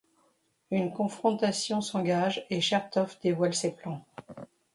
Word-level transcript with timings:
Une 0.71 0.91
confrontation 0.91 1.79
s'engage 1.79 2.43
et 2.49 2.59
Chertoff 2.59 3.19
dévoile 3.21 3.53
ses 3.53 3.75
plans. 3.75 4.03